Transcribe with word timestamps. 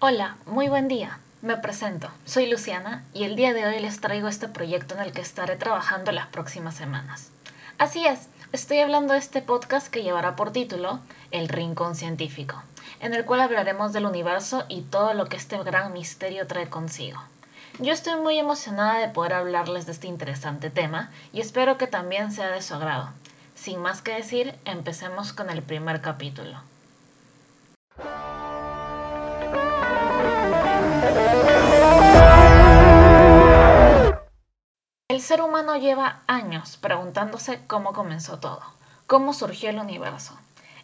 Hola, 0.00 0.36
muy 0.44 0.68
buen 0.68 0.88
día. 0.88 1.18
Me 1.40 1.56
presento, 1.56 2.10
soy 2.26 2.50
Luciana 2.50 3.04
y 3.14 3.24
el 3.24 3.36
día 3.36 3.54
de 3.54 3.64
hoy 3.64 3.78
les 3.78 4.00
traigo 4.00 4.28
este 4.28 4.48
proyecto 4.48 4.94
en 4.94 5.00
el 5.00 5.12
que 5.12 5.22
estaré 5.22 5.56
trabajando 5.56 6.12
las 6.12 6.26
próximas 6.26 6.74
semanas. 6.74 7.30
Así 7.78 8.04
es, 8.04 8.28
estoy 8.52 8.80
hablando 8.80 9.14
de 9.14 9.20
este 9.20 9.40
podcast 9.40 9.86
que 9.86 10.02
llevará 10.02 10.36
por 10.36 10.50
título 10.50 10.98
El 11.30 11.48
Rincón 11.48 11.94
Científico, 11.94 12.62
en 13.00 13.14
el 13.14 13.24
cual 13.24 13.40
hablaremos 13.40 13.94
del 13.94 14.04
universo 14.04 14.64
y 14.68 14.82
todo 14.82 15.14
lo 15.14 15.26
que 15.26 15.36
este 15.36 15.56
gran 15.62 15.92
misterio 15.94 16.46
trae 16.46 16.68
consigo. 16.68 17.22
Yo 17.78 17.92
estoy 17.92 18.20
muy 18.20 18.38
emocionada 18.38 18.98
de 18.98 19.08
poder 19.08 19.34
hablarles 19.34 19.86
de 19.86 19.92
este 19.92 20.08
interesante 20.08 20.70
tema 20.70 21.12
y 21.32 21.40
espero 21.40 21.78
que 21.78 21.86
también 21.86 22.30
sea 22.30 22.48
de 22.48 22.62
su 22.62 22.74
agrado. 22.74 23.10
Sin 23.54 23.80
más 23.80 24.02
que 24.02 24.12
decir, 24.12 24.54
empecemos 24.66 25.32
con 25.32 25.48
el 25.48 25.62
primer 25.62 26.02
capítulo. 26.02 26.60
El 35.14 35.22
ser 35.22 35.42
humano 35.42 35.76
lleva 35.76 36.22
años 36.26 36.76
preguntándose 36.76 37.64
cómo 37.68 37.92
comenzó 37.92 38.40
todo, 38.40 38.60
cómo 39.06 39.32
surgió 39.32 39.70
el 39.70 39.78
universo. 39.78 40.36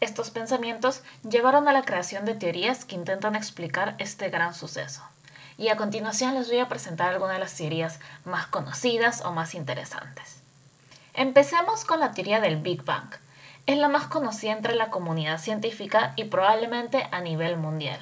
Estos 0.00 0.30
pensamientos 0.30 1.04
llevaron 1.22 1.68
a 1.68 1.72
la 1.72 1.84
creación 1.84 2.24
de 2.24 2.34
teorías 2.34 2.84
que 2.84 2.96
intentan 2.96 3.36
explicar 3.36 3.94
este 3.98 4.28
gran 4.28 4.52
suceso. 4.52 5.00
Y 5.56 5.68
a 5.68 5.76
continuación 5.76 6.34
les 6.34 6.48
voy 6.48 6.58
a 6.58 6.68
presentar 6.68 7.10
algunas 7.10 7.34
de 7.34 7.38
las 7.38 7.54
teorías 7.54 8.00
más 8.24 8.48
conocidas 8.48 9.24
o 9.24 9.30
más 9.30 9.54
interesantes. 9.54 10.40
Empecemos 11.14 11.84
con 11.84 12.00
la 12.00 12.10
teoría 12.10 12.40
del 12.40 12.56
Big 12.56 12.82
Bang. 12.82 13.14
Es 13.66 13.78
la 13.78 13.86
más 13.86 14.08
conocida 14.08 14.54
entre 14.54 14.74
la 14.74 14.90
comunidad 14.90 15.38
científica 15.38 16.14
y 16.16 16.24
probablemente 16.24 17.08
a 17.12 17.20
nivel 17.20 17.58
mundial. 17.58 18.00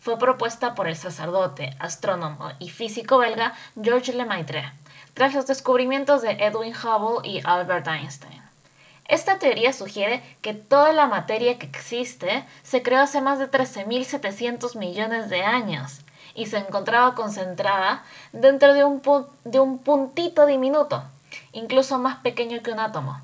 Fue 0.00 0.18
propuesta 0.18 0.74
por 0.74 0.86
el 0.86 0.96
sacerdote, 0.96 1.74
astrónomo 1.78 2.50
y 2.58 2.68
físico 2.68 3.16
belga 3.16 3.54
Georges 3.82 4.14
Lemaitre 4.16 4.70
tras 5.14 5.34
los 5.34 5.46
descubrimientos 5.46 6.22
de 6.22 6.32
Edwin 6.32 6.74
Hubble 6.74 7.28
y 7.28 7.40
Albert 7.44 7.86
Einstein. 7.86 8.42
Esta 9.08 9.38
teoría 9.38 9.72
sugiere 9.72 10.22
que 10.40 10.54
toda 10.54 10.92
la 10.92 11.06
materia 11.06 11.58
que 11.58 11.66
existe 11.66 12.44
se 12.62 12.82
creó 12.82 13.00
hace 13.00 13.20
más 13.20 13.38
de 13.38 13.50
13.700 13.50 14.76
millones 14.76 15.28
de 15.28 15.42
años 15.42 16.00
y 16.34 16.46
se 16.46 16.58
encontraba 16.58 17.14
concentrada 17.14 18.04
dentro 18.32 18.72
de 18.72 18.84
un, 18.84 19.78
puntito 19.80 20.46
diminuto, 20.46 21.02
incluso 21.52 21.98
más 21.98 22.18
pequeño 22.18 22.62
que 22.62 22.72
un 22.72 22.80
átomo. 22.80 23.20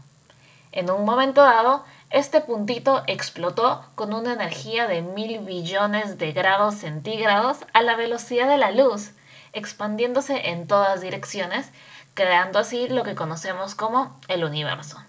En 0.73 0.91
un 0.91 1.05
momento 1.05 1.43
dado, 1.43 1.85
este 2.11 2.41
puntito 2.41 3.03
explotó 3.07 3.85
con 3.95 4.13
una 4.13 4.33
energía 4.35 4.87
de 4.87 5.01
mil 5.01 5.39
billones 5.39 6.19
de 6.19 6.33
grados 6.33 6.75
centígrados 6.75 7.59
a 7.73 7.83
la 7.83 7.97
velocidad 7.97 8.49
de 8.49 8.59
la 8.59 8.73
luz 8.73 9.13
expandiéndose 9.53 10.51
en 10.51 10.67
todas 10.67 11.01
direcciones, 11.01 11.71
creando 12.15 12.59
así 12.59 12.89
lo 12.89 13.05
que 13.05 13.15
conocemos 13.15 13.75
como 13.75 14.19
el 14.29 14.45
universo. 14.45 15.03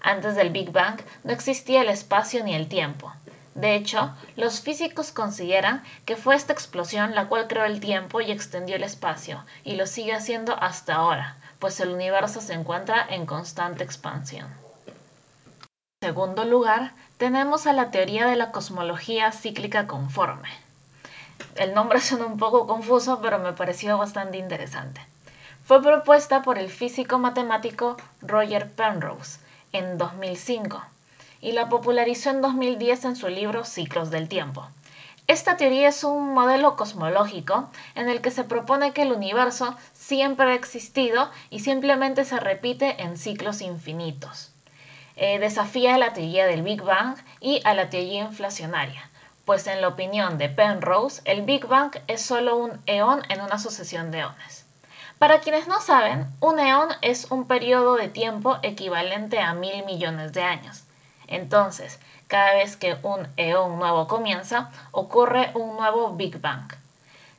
Antes 0.00 0.34
del 0.34 0.50
Big 0.50 0.72
Bang 0.72 1.00
no 1.22 1.32
existía 1.32 1.82
el 1.82 1.88
espacio 1.88 2.42
ni 2.42 2.54
el 2.54 2.68
tiempo. 2.68 3.12
De 3.54 3.74
hecho, 3.74 4.14
los 4.34 4.60
físicos 4.60 5.12
consideran 5.12 5.84
que 6.06 6.16
fue 6.16 6.34
esta 6.34 6.52
explosión 6.52 7.14
la 7.14 7.28
cual 7.28 7.46
creó 7.48 7.64
el 7.66 7.80
tiempo 7.80 8.20
y 8.20 8.32
extendió 8.32 8.76
el 8.76 8.82
espacio, 8.82 9.44
y 9.62 9.76
lo 9.76 9.86
sigue 9.86 10.14
haciendo 10.14 10.56
hasta 10.60 10.94
ahora, 10.94 11.36
pues 11.58 11.78
el 11.80 11.90
universo 11.90 12.40
se 12.40 12.54
encuentra 12.54 13.06
en 13.08 13.26
constante 13.26 13.84
expansión. 13.84 14.48
En 16.00 16.08
segundo 16.08 16.44
lugar, 16.44 16.92
tenemos 17.18 17.68
a 17.68 17.72
la 17.72 17.92
teoría 17.92 18.26
de 18.26 18.34
la 18.34 18.50
cosmología 18.50 19.30
cíclica 19.30 19.86
conforme. 19.86 20.48
El 21.56 21.74
nombre 21.74 22.00
suena 22.02 22.26
un 22.26 22.38
poco 22.38 22.66
confuso, 22.66 23.20
pero 23.20 23.38
me 23.38 23.52
pareció 23.52 23.98
bastante 23.98 24.38
interesante. 24.38 25.00
Fue 25.64 25.82
propuesta 25.82 26.42
por 26.42 26.58
el 26.58 26.70
físico 26.70 27.18
matemático 27.18 27.96
Roger 28.20 28.70
Penrose 28.70 29.38
en 29.72 29.96
2005 29.96 30.82
y 31.40 31.52
la 31.52 31.68
popularizó 31.68 32.30
en 32.30 32.40
2010 32.40 33.04
en 33.04 33.16
su 33.16 33.28
libro 33.28 33.64
Ciclos 33.64 34.10
del 34.10 34.28
Tiempo. 34.28 34.66
Esta 35.28 35.56
teoría 35.56 35.88
es 35.88 36.02
un 36.02 36.34
modelo 36.34 36.76
cosmológico 36.76 37.70
en 37.94 38.08
el 38.08 38.20
que 38.20 38.32
se 38.32 38.42
propone 38.42 38.92
que 38.92 39.02
el 39.02 39.12
universo 39.12 39.76
siempre 39.92 40.46
ha 40.46 40.54
existido 40.54 41.30
y 41.48 41.60
simplemente 41.60 42.24
se 42.24 42.40
repite 42.40 43.00
en 43.02 43.16
ciclos 43.16 43.62
infinitos. 43.62 44.50
Eh, 45.16 45.38
desafía 45.38 45.94
a 45.94 45.98
la 45.98 46.12
teoría 46.12 46.46
del 46.46 46.62
Big 46.62 46.82
Bang 46.82 47.16
y 47.40 47.60
a 47.64 47.74
la 47.74 47.88
teoría 47.88 48.24
inflacionaria, 48.24 49.08
pues 49.44 49.66
en 49.66 49.80
la 49.80 49.88
opinión 49.88 50.38
de 50.38 50.48
Penrose, 50.48 51.22
el 51.24 51.42
Big 51.42 51.66
Bang 51.66 51.92
es 52.06 52.22
solo 52.22 52.56
un 52.56 52.80
eón 52.86 53.22
en 53.28 53.40
una 53.40 53.58
sucesión 53.58 54.10
de 54.10 54.20
eones. 54.20 54.64
Para 55.18 55.40
quienes 55.40 55.68
no 55.68 55.80
saben, 55.80 56.26
un 56.40 56.58
eón 56.58 56.88
es 57.00 57.30
un 57.30 57.46
periodo 57.46 57.96
de 57.96 58.08
tiempo 58.08 58.58
equivalente 58.62 59.40
a 59.40 59.54
mil 59.54 59.84
millones 59.84 60.32
de 60.32 60.42
años. 60.42 60.84
Entonces, 61.26 61.98
cada 62.28 62.54
vez 62.54 62.76
que 62.76 62.96
un 63.02 63.28
eón 63.36 63.78
nuevo 63.78 64.08
comienza, 64.08 64.70
ocurre 64.90 65.50
un 65.54 65.76
nuevo 65.76 66.12
Big 66.14 66.40
Bang. 66.40 66.72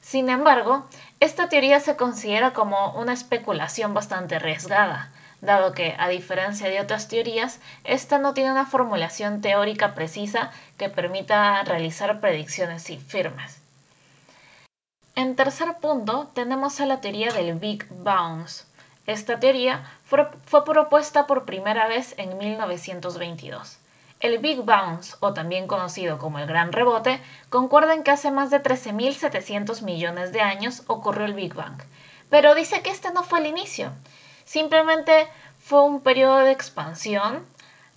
Sin 0.02 0.30
embargo, 0.30 0.85
esta 1.20 1.47
teoría 1.47 1.80
se 1.80 1.96
considera 1.96 2.52
como 2.52 2.91
una 2.91 3.14
especulación 3.14 3.94
bastante 3.94 4.35
arriesgada, 4.35 5.12
dado 5.44 5.74
que, 5.74 5.94
a 6.00 6.08
diferencia 6.08 6.70
de 6.70 6.80
otras 6.80 7.09
teorías, 7.09 7.59
esta 7.84 8.18
no 8.18 8.34
tiene 8.34 8.52
una 8.52 8.66
formulación 8.66 9.42
teórica 9.42 9.94
precisa 9.94 10.52
que 10.78 10.90
permita 10.90 11.62
realizar 11.64 12.22
predicciones 12.22 12.86
firmes. 13.06 13.62
En 15.16 15.36
tercer 15.36 15.76
punto, 15.82 16.32
tenemos 16.34 16.80
a 16.80 16.86
la 16.86 17.02
teoría 17.02 17.32
del 17.32 17.56
Big 17.56 17.86
Bounce. 17.90 18.64
Esta 19.06 19.40
teoría 19.40 19.84
fue, 20.06 20.26
propuesta 20.64 21.28
por 21.28 21.44
primera 21.44 21.88
vez 21.88 22.16
en 22.18 22.38
1922. 22.38 23.78
El 24.22 24.38
Big 24.40 24.62
Bounce, 24.62 25.18
o 25.20 25.34
también 25.34 25.68
conocido 25.68 26.18
como 26.18 26.40
el 26.40 26.48
Gran 26.48 26.72
Rebote, 26.72 27.20
concuerda 27.50 27.94
en 27.94 28.03
que 28.03 28.12
hace 28.12 28.32
más 28.32 28.50
de 28.50 28.64
13.700 28.64 29.82
millones 29.82 30.32
de 30.32 30.40
años 30.40 30.84
ocurrió 30.88 31.26
el 31.26 31.34
Big 31.34 31.53
Bang, 31.53 31.82
pero 32.30 32.56
dice 32.56 32.82
que 32.82 32.90
este 32.90 33.12
no 33.12 33.24
fue 33.24 33.40
el 33.40 33.48
inicio, 33.48 33.92
Simplemente 34.46 35.28
fue 35.59 35.81
un 35.81 36.02
periodo 36.02 36.40
de 36.40 36.52
expansión 36.52 37.46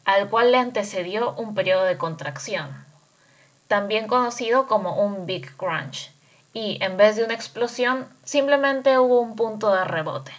al 0.05 0.29
cual 0.29 0.53
le 0.53 0.59
antecedió 0.59 1.33
un 1.33 1.55
periodo 1.55 1.85
de 1.85 1.99
contracción, 1.99 2.85
también 3.67 4.07
conocido 4.07 4.67
como 4.67 5.03
un 5.05 5.27
Big 5.27 5.57
Crunch, 5.57 6.13
y 6.53 6.79
en 6.83 6.97
vez 6.97 7.17
de 7.17 7.25
una 7.25 7.35
explosión 7.35 8.07
simplemente 8.25 8.99
hubo 8.99 9.21
un 9.21 9.35
punto 9.35 9.75
de 9.75 9.85
rebote. 9.85 10.33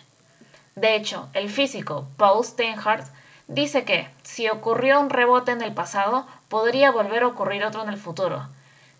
De 0.75 0.95
hecho, 0.95 1.27
el 1.33 1.49
físico 1.49 2.07
Paul 2.17 2.45
Steinhardt 2.45 3.07
dice 3.47 3.83
que 3.83 4.07
si 4.23 4.47
ocurrió 4.47 4.99
un 5.01 5.09
rebote 5.09 5.51
en 5.51 5.61
el 5.61 5.73
pasado, 5.73 6.25
podría 6.49 6.91
volver 6.91 7.23
a 7.23 7.27
ocurrir 7.27 7.65
otro 7.65 7.83
en 7.83 7.89
el 7.89 7.97
futuro, 7.97 8.47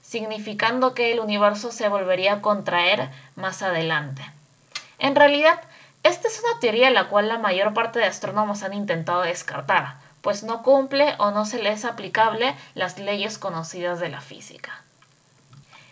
significando 0.01 0.93
que 0.93 1.13
el 1.13 1.19
universo 1.19 1.71
se 1.71 1.87
volvería 1.87 2.33
a 2.33 2.41
contraer 2.41 3.09
más 3.35 3.61
adelante. 3.61 4.23
En 4.99 5.15
realidad, 5.15 5.61
esta 6.07 6.27
es 6.27 6.41
una 6.43 6.59
teoría 6.59 6.89
la 6.89 7.09
cual 7.09 7.27
la 7.27 7.37
mayor 7.37 7.73
parte 7.73 7.99
de 7.99 8.05
astrónomos 8.05 8.63
han 8.63 8.73
intentado 8.73 9.21
descartar, 9.21 9.95
pues 10.21 10.43
no 10.43 10.63
cumple 10.63 11.15
o 11.19 11.31
no 11.31 11.45
se 11.45 11.61
le 11.61 11.71
es 11.71 11.85
aplicable 11.85 12.55
las 12.75 12.97
leyes 12.97 13.37
conocidas 13.37 13.99
de 13.99 14.09
la 14.09 14.21
física. 14.21 14.81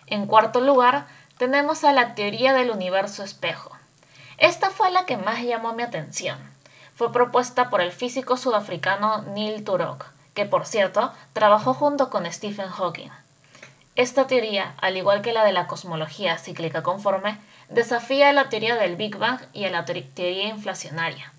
En 0.07 0.27
cuarto 0.27 0.61
lugar, 0.61 1.05
tenemos 1.37 1.83
a 1.83 1.91
la 1.91 2.15
teoría 2.15 2.53
del 2.53 2.71
universo 2.71 3.23
espejo. 3.23 3.71
Esta 4.37 4.69
fue 4.69 4.91
la 4.91 5.05
que 5.05 5.17
más 5.17 5.41
llamó 5.41 5.73
mi 5.73 5.83
atención. 5.83 6.37
Fue 6.95 7.11
propuesta 7.11 7.69
por 7.69 7.81
el 7.81 7.91
físico 7.91 8.37
sudafricano 8.37 9.21
Neil 9.23 9.63
Turok, 9.63 10.05
que 10.33 10.45
por 10.45 10.65
cierto 10.65 11.11
trabajó 11.33 11.73
junto 11.73 12.09
con 12.09 12.31
Stephen 12.31 12.69
Hawking. 12.69 13.09
Esta 13.95 14.27
teoría, 14.27 14.75
al 14.81 14.97
igual 14.97 15.21
que 15.21 15.33
la 15.33 15.45
de 15.45 15.53
la 15.53 15.67
cosmología 15.67 16.37
cíclica 16.37 16.83
conforme, 16.83 17.37
desafía 17.69 18.33
la 18.33 18.49
teoría 18.49 18.75
del 18.75 18.95
Big 18.95 19.17
Bang 19.17 19.39
y 19.53 19.65
a 19.65 19.71
la 19.71 19.85
teoría 19.85 20.47
inflacionaria. 20.47 21.31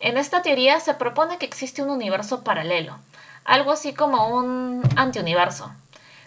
En 0.00 0.16
esta 0.16 0.42
teoría 0.42 0.80
se 0.80 0.94
propone 0.94 1.38
que 1.38 1.46
existe 1.46 1.82
un 1.82 1.90
universo 1.90 2.42
paralelo, 2.42 2.98
algo 3.44 3.72
así 3.72 3.94
como 3.94 4.28
un 4.36 4.82
antiuniverso, 4.96 5.72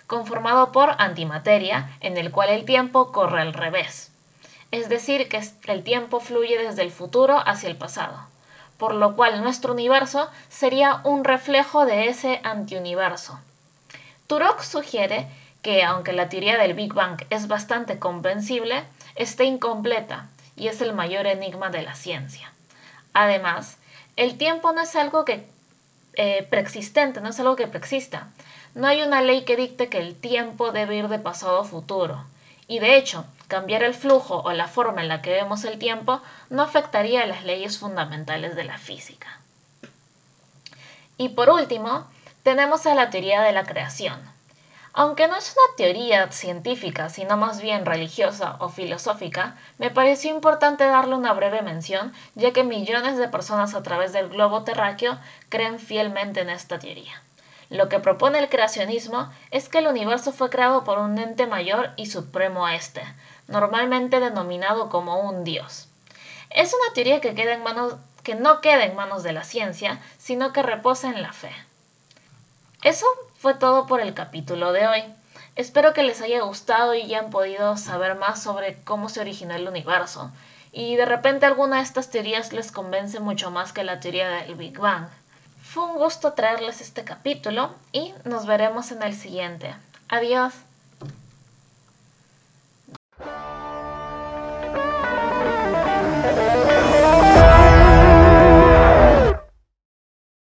conformado 0.07 0.71
por 0.71 0.95
antimateria, 0.99 1.89
en 1.99 2.17
el 2.17 2.31
cual 2.31 2.49
el 2.49 2.65
tiempo 2.65 3.11
corre 3.11 3.41
al 3.41 3.53
revés. 3.53 4.11
Es 4.71 4.89
decir, 4.89 5.29
que 5.29 5.41
el 5.67 5.83
tiempo 5.83 6.19
fluye 6.19 6.57
desde 6.57 6.83
el 6.83 6.91
futuro 6.91 7.41
hacia 7.45 7.69
el 7.69 7.77
pasado, 7.77 8.19
por 8.77 8.93
lo 8.93 9.15
cual 9.15 9.41
nuestro 9.41 9.73
universo 9.73 10.29
sería 10.49 11.01
un 11.03 11.23
reflejo 11.23 11.85
de 11.85 12.07
ese 12.07 12.41
antiuniverso. 12.43 13.39
Turok 14.27 14.61
sugiere 14.61 15.27
que 15.61 15.83
aunque 15.83 16.13
la 16.13 16.29
teoría 16.29 16.57
del 16.57 16.73
Big 16.73 16.93
Bang 16.93 17.25
es 17.29 17.47
bastante 17.47 17.99
comprensible, 17.99 18.83
está 19.15 19.43
incompleta 19.43 20.29
y 20.55 20.67
es 20.67 20.81
el 20.81 20.93
mayor 20.93 21.25
enigma 21.25 21.69
de 21.69 21.81
la 21.81 21.95
ciencia. 21.95 22.51
Además, 23.13 23.77
el 24.15 24.37
tiempo 24.37 24.71
no 24.71 24.81
es 24.81 24.95
algo 24.95 25.25
que 25.25 25.45
eh, 26.13 26.47
preexistente, 26.49 27.21
no 27.21 27.29
es 27.29 27.39
algo 27.39 27.55
que 27.55 27.67
preexista. 27.67 28.29
No 28.73 28.87
hay 28.87 29.01
una 29.01 29.21
ley 29.21 29.43
que 29.45 29.55
dicte 29.55 29.89
que 29.89 29.99
el 29.99 30.15
tiempo 30.15 30.71
debe 30.71 30.97
ir 30.97 31.07
de 31.07 31.19
pasado 31.19 31.59
a 31.59 31.65
futuro. 31.65 32.25
y 32.67 32.79
de 32.79 32.97
hecho, 32.97 33.25
cambiar 33.47 33.83
el 33.83 33.93
flujo 33.93 34.41
o 34.41 34.51
la 34.51 34.67
forma 34.67 35.01
en 35.01 35.07
la 35.07 35.21
que 35.21 35.31
vemos 35.31 35.63
el 35.65 35.77
tiempo 35.77 36.21
no 36.49 36.63
afectaría 36.63 37.21
a 37.21 37.27
las 37.27 37.43
leyes 37.43 37.77
fundamentales 37.77 38.55
de 38.55 38.63
la 38.63 38.77
física. 38.77 39.39
Y 41.17 41.29
por 41.29 41.49
último, 41.49 42.07
tenemos 42.43 42.85
a 42.85 42.95
la 42.95 43.09
teoría 43.09 43.41
de 43.41 43.51
la 43.51 43.65
creación. 43.65 44.19
Aunque 44.97 45.27
no 45.27 45.35
es 45.35 45.53
una 45.53 45.75
teoría 45.75 46.31
científica, 46.31 47.09
sino 47.09 47.35
más 47.35 47.59
bien 47.59 47.85
religiosa 47.85 48.55
o 48.59 48.69
filosófica, 48.69 49.57
me 49.77 49.91
pareció 49.91 50.31
importante 50.31 50.85
darle 50.85 51.15
una 51.15 51.33
breve 51.33 51.61
mención, 51.61 52.13
ya 52.35 52.53
que 52.53 52.63
millones 52.63 53.17
de 53.17 53.27
personas 53.27 53.75
a 53.75 53.83
través 53.83 54.13
del 54.13 54.29
globo 54.29 54.63
terráqueo 54.63 55.19
creen 55.49 55.79
fielmente 55.79 56.39
en 56.39 56.49
esta 56.49 56.79
teoría. 56.79 57.21
Lo 57.69 57.89
que 57.89 57.99
propone 57.99 58.39
el 58.39 58.47
creacionismo 58.47 59.29
es 59.51 59.67
que 59.67 59.79
el 59.79 59.87
universo 59.87 60.31
fue 60.31 60.49
creado 60.49 60.85
por 60.85 60.97
un 60.97 61.17
ente 61.17 61.45
mayor 61.45 61.89
y 61.97 62.05
supremo 62.05 62.65
a 62.65 62.75
este, 62.75 63.03
normalmente 63.49 64.21
denominado 64.21 64.87
como 64.87 65.19
un 65.19 65.43
dios. 65.43 65.89
Es 66.51 66.73
una 66.73 66.93
teoría 66.93 67.19
que, 67.19 67.35
queda 67.35 67.51
en 67.51 67.63
manos, 67.63 67.95
que 68.23 68.35
no 68.35 68.61
queda 68.61 68.85
en 68.85 68.95
manos 68.95 69.23
de 69.23 69.33
la 69.33 69.43
ciencia, 69.43 69.99
sino 70.17 70.53
que 70.53 70.63
reposa 70.63 71.09
en 71.09 71.21
la 71.21 71.33
fe. 71.33 71.51
Eso 72.81 73.07
fue 73.45 73.53
todo 73.53 73.85
por 73.85 74.01
el 74.01 74.15
capítulo 74.15 74.73
de 74.73 74.87
hoy. 74.87 75.03
Espero 75.55 75.93
que 75.93 76.01
les 76.01 76.19
haya 76.19 76.41
gustado 76.41 76.95
y 76.95 77.03
hayan 77.03 77.29
podido 77.29 77.77
saber 77.77 78.15
más 78.15 78.41
sobre 78.41 78.81
cómo 78.83 79.07
se 79.07 79.19
originó 79.19 79.53
el 79.53 79.67
universo. 79.67 80.31
Y 80.71 80.95
de 80.95 81.05
repente 81.05 81.45
alguna 81.45 81.75
de 81.75 81.83
estas 81.83 82.09
teorías 82.09 82.53
les 82.53 82.71
convence 82.71 83.19
mucho 83.19 83.51
más 83.51 83.71
que 83.71 83.83
la 83.83 83.99
teoría 83.99 84.29
del 84.29 84.55
Big 84.55 84.79
Bang. 84.79 85.09
Fue 85.61 85.83
un 85.83 85.95
gusto 85.97 86.33
traerles 86.33 86.81
este 86.81 87.03
capítulo 87.03 87.75
y 87.91 88.15
nos 88.23 88.47
veremos 88.47 88.91
en 88.91 89.03
el 89.03 89.13
siguiente. 89.13 89.75
Adiós. 90.09 90.55